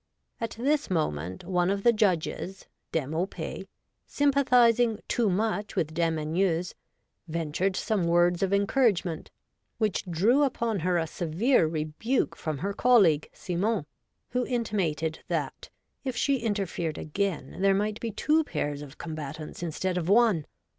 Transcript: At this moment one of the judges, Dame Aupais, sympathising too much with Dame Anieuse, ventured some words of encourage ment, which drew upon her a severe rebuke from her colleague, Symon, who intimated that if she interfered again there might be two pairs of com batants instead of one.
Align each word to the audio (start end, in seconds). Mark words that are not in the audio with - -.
At 0.39 0.55
this 0.57 0.89
moment 0.89 1.43
one 1.45 1.69
of 1.69 1.83
the 1.83 1.93
judges, 1.93 2.65
Dame 2.91 3.13
Aupais, 3.13 3.67
sympathising 4.07 4.99
too 5.07 5.29
much 5.29 5.75
with 5.75 5.93
Dame 5.93 6.17
Anieuse, 6.17 6.73
ventured 7.27 7.75
some 7.75 8.05
words 8.07 8.41
of 8.41 8.51
encourage 8.51 9.05
ment, 9.05 9.29
which 9.77 10.03
drew 10.05 10.41
upon 10.41 10.79
her 10.79 10.97
a 10.97 11.05
severe 11.05 11.67
rebuke 11.67 12.35
from 12.35 12.57
her 12.57 12.73
colleague, 12.73 13.29
Symon, 13.31 13.85
who 14.31 14.43
intimated 14.47 15.19
that 15.27 15.69
if 16.03 16.15
she 16.17 16.37
interfered 16.39 16.97
again 16.97 17.57
there 17.61 17.75
might 17.75 17.99
be 17.99 18.09
two 18.09 18.43
pairs 18.43 18.81
of 18.81 18.97
com 18.97 19.15
batants 19.15 19.61
instead 19.61 19.99
of 19.99 20.09
one. 20.09 20.47